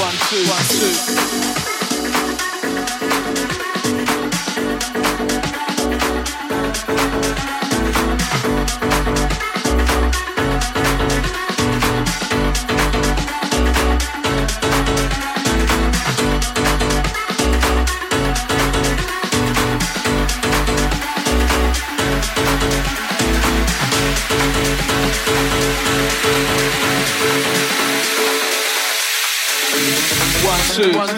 One, 0.00 0.14
two, 0.30 0.44
one, 0.48 1.64
two. 1.64 1.69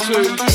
Two, 0.02 0.51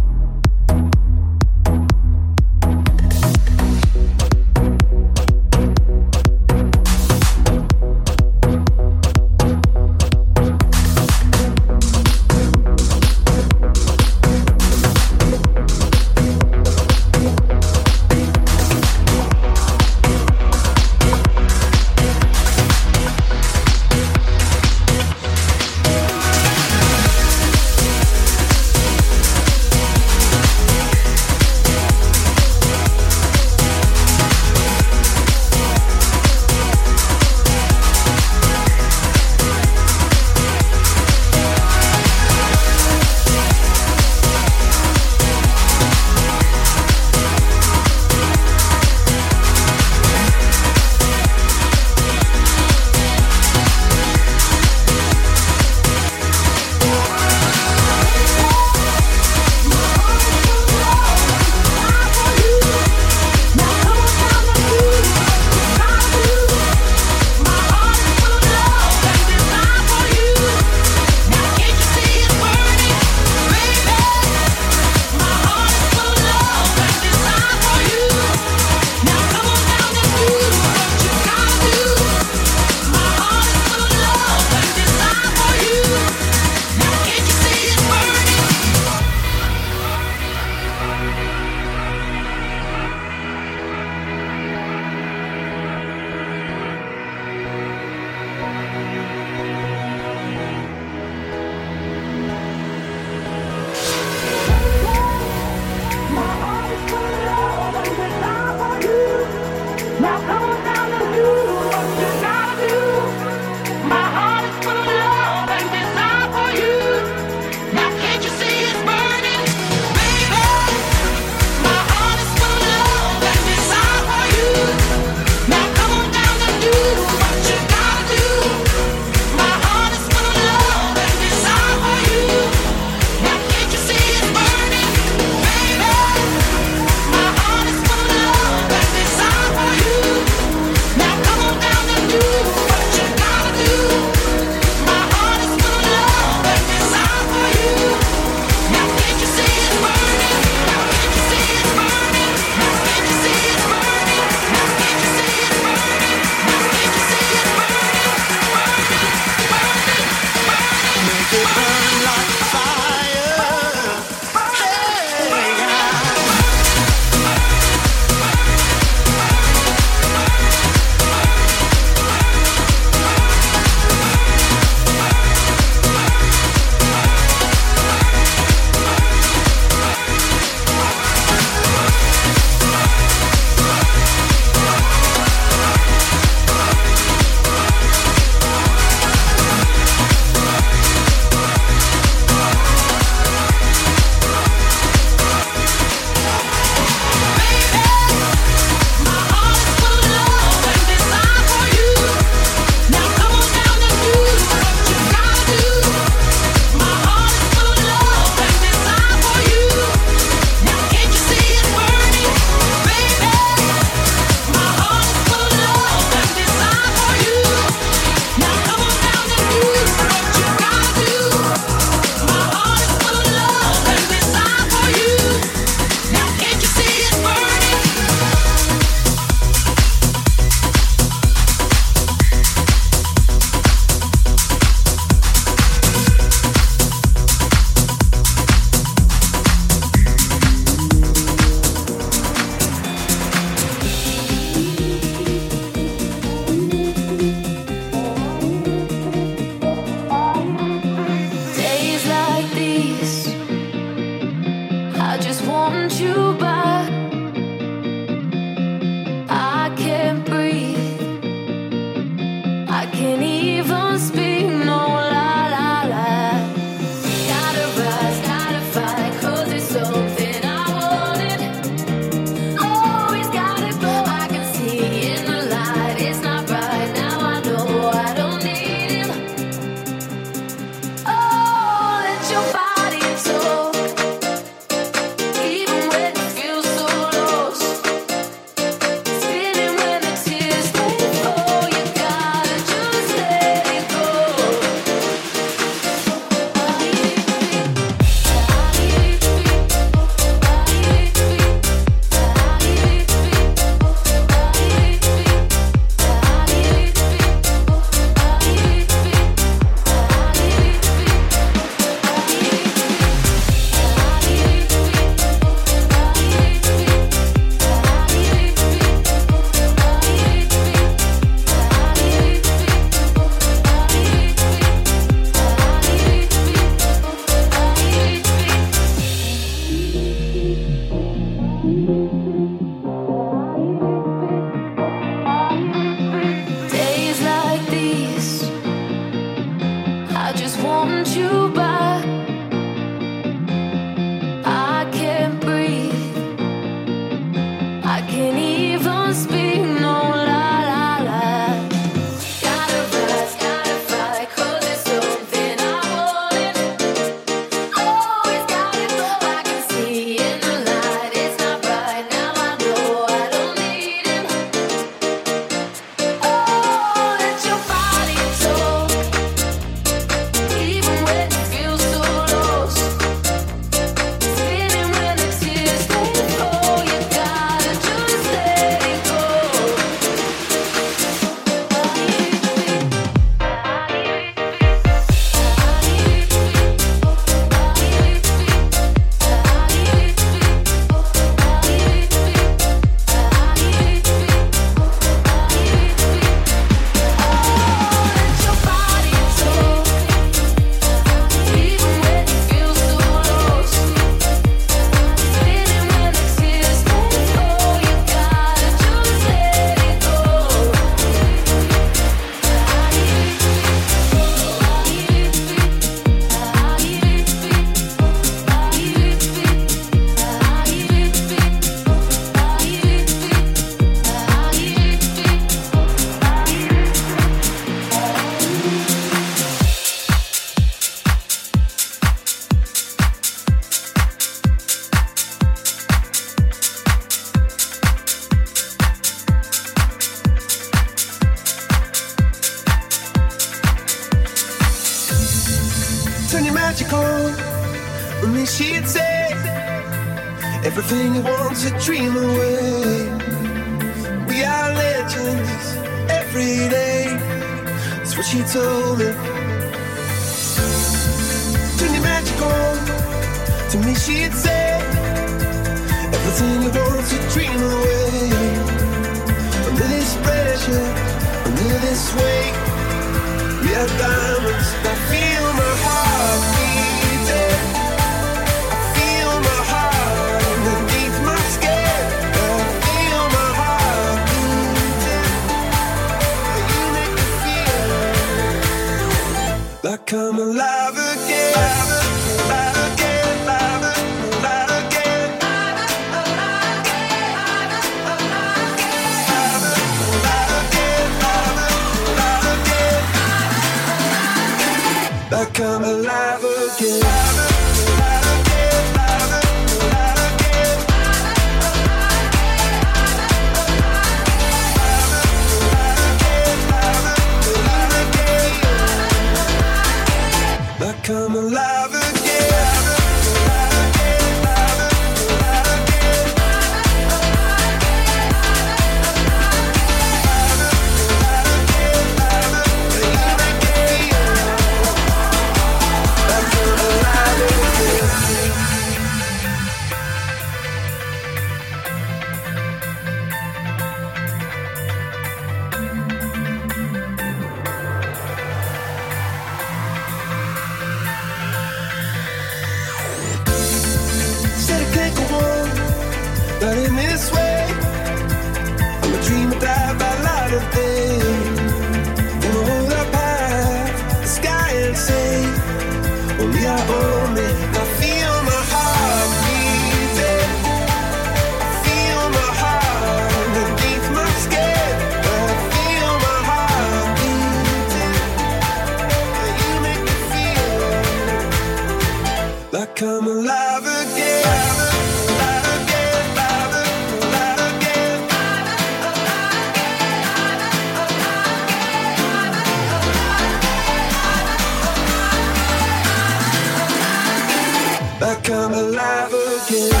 I 598.31 598.35
come 598.43 598.73
alive 598.73 599.33
again. 599.33 600.00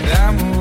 nós. 0.00 0.51